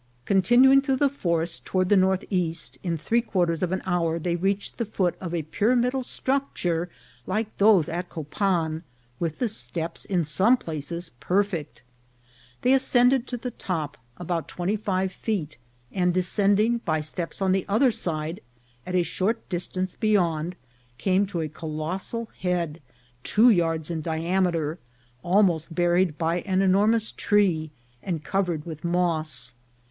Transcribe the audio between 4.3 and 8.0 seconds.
reached the foot of a pyramidal structure like those